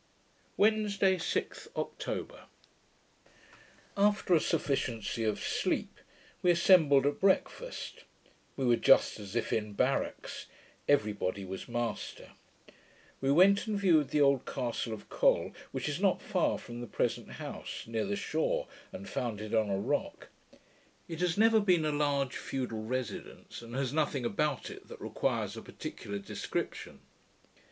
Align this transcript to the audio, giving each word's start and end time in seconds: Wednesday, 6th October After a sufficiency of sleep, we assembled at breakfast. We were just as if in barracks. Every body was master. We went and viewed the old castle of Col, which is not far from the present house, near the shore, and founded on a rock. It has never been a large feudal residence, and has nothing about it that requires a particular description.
Wednesday, 0.57 1.17
6th 1.17 1.67
October 1.75 2.45
After 3.95 4.33
a 4.33 4.39
sufficiency 4.39 5.23
of 5.23 5.39
sleep, 5.39 5.99
we 6.41 6.49
assembled 6.49 7.05
at 7.05 7.19
breakfast. 7.19 8.05
We 8.55 8.65
were 8.65 8.77
just 8.77 9.19
as 9.19 9.35
if 9.35 9.53
in 9.53 9.73
barracks. 9.73 10.47
Every 10.89 11.13
body 11.13 11.45
was 11.45 11.67
master. 11.67 12.31
We 13.21 13.29
went 13.31 13.67
and 13.67 13.77
viewed 13.77 14.09
the 14.09 14.21
old 14.21 14.47
castle 14.47 14.91
of 14.91 15.07
Col, 15.07 15.51
which 15.71 15.87
is 15.87 16.01
not 16.01 16.19
far 16.19 16.57
from 16.57 16.81
the 16.81 16.87
present 16.87 17.33
house, 17.33 17.85
near 17.85 18.07
the 18.07 18.15
shore, 18.15 18.67
and 18.91 19.07
founded 19.07 19.53
on 19.53 19.69
a 19.69 19.77
rock. 19.77 20.29
It 21.07 21.19
has 21.21 21.37
never 21.37 21.59
been 21.59 21.85
a 21.85 21.91
large 21.91 22.35
feudal 22.37 22.81
residence, 22.83 23.61
and 23.61 23.75
has 23.75 23.93
nothing 23.93 24.25
about 24.25 24.71
it 24.71 24.87
that 24.87 24.99
requires 24.99 25.55
a 25.55 25.61
particular 25.61 26.17
description. 26.17 27.01